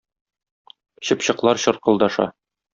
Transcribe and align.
Чыпчыклар 1.05 1.55
чыркылдаша. 1.63 2.25